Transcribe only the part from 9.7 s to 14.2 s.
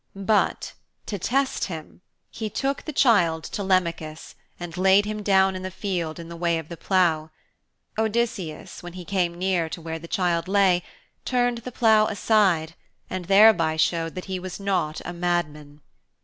where the child lay, turned the plough aside and thereby showed